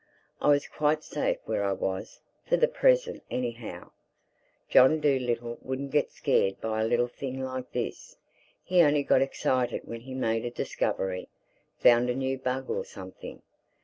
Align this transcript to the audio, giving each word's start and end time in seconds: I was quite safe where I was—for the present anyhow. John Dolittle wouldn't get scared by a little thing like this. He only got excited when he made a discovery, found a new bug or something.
I 0.41 0.47
was 0.47 0.67
quite 0.67 1.03
safe 1.03 1.37
where 1.45 1.63
I 1.63 1.73
was—for 1.73 2.57
the 2.57 2.67
present 2.67 3.21
anyhow. 3.29 3.91
John 4.67 4.99
Dolittle 4.99 5.59
wouldn't 5.61 5.91
get 5.91 6.09
scared 6.09 6.59
by 6.59 6.81
a 6.81 6.87
little 6.87 7.07
thing 7.07 7.39
like 7.39 7.71
this. 7.71 8.17
He 8.63 8.81
only 8.81 9.03
got 9.03 9.21
excited 9.21 9.83
when 9.85 10.01
he 10.01 10.15
made 10.15 10.43
a 10.43 10.49
discovery, 10.49 11.29
found 11.77 12.09
a 12.09 12.15
new 12.15 12.39
bug 12.39 12.67
or 12.67 12.83
something. 12.83 13.43